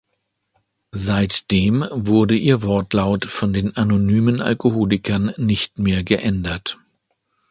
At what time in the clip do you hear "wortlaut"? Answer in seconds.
2.63-3.25